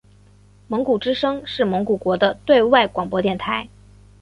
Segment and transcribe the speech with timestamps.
[0.67, 3.69] 蒙古之声是蒙古国的对外广播电台。